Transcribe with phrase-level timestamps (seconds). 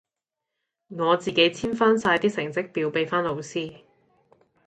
[0.87, 3.81] 我自己簽返曬啲成績表俾返老師。